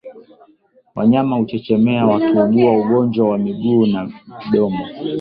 [0.95, 4.11] Wanyama huchechemea wakiugua ugonjwa wa miguu na
[4.45, 4.87] midomo